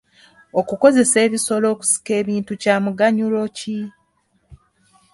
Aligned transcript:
Okukozesa 0.59 1.17
ebisolo 1.27 1.65
okusika 1.73 2.11
ebintu 2.21 2.51
kya 2.61 2.75
muganyulo 2.83 3.41
ki? 3.57 3.79